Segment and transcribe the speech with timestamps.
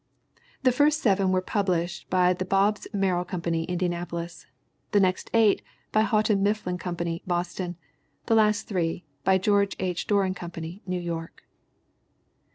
[0.63, 4.47] The first seven were published by the Bobbs Merrill Company, Indianapolis;
[4.93, 7.75] the next eight by Houghton Mifflin Company, Boston;
[8.25, 10.07] the last three by George H.
[10.07, 11.43] Doran Company, New York.